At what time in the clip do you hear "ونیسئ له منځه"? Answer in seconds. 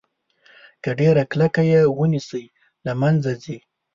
1.97-3.31